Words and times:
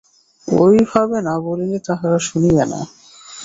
ঐভাবে 0.47 1.17
না 1.27 1.35
বলিলে 1.45 1.77
তাহারা 1.87 2.19
শুনিবে 2.27 2.63
না। 2.71 2.79